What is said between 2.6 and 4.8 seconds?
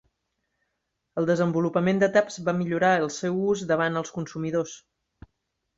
millorar el seu ús davant els consumidors.